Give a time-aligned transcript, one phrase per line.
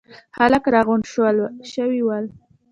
[0.35, 1.03] خلک راغونډ
[1.73, 2.25] شوي ول.